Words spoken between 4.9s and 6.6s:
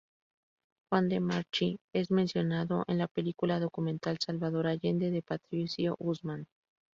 de Patricio Guzmán